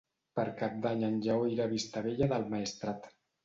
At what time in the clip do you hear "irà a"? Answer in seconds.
1.51-1.73